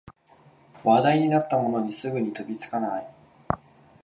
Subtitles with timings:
[0.83, 3.07] 話題になったものにすぐに飛びつかない